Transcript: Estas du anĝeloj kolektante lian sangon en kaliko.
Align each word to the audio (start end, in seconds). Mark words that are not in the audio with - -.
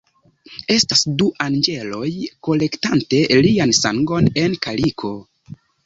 Estas 0.75 1.03
du 1.19 1.27
anĝeloj 1.47 2.09
kolektante 2.49 3.23
lian 3.47 3.79
sangon 3.85 4.35
en 4.47 4.61
kaliko. 4.69 5.19